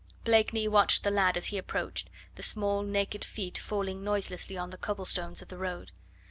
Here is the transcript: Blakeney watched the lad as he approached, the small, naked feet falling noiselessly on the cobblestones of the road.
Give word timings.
Blakeney 0.23 0.67
watched 0.67 1.03
the 1.03 1.11
lad 1.11 1.37
as 1.37 1.49
he 1.49 1.59
approached, 1.59 2.09
the 2.33 2.41
small, 2.41 2.81
naked 2.81 3.23
feet 3.23 3.59
falling 3.59 4.03
noiselessly 4.03 4.57
on 4.57 4.71
the 4.71 4.77
cobblestones 4.79 5.43
of 5.43 5.49
the 5.49 5.59
road. 5.59 5.91